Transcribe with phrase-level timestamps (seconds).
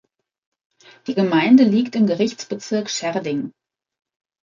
[1.05, 3.51] Die Gemeinde liegt im Gerichtsbezirk Schärding.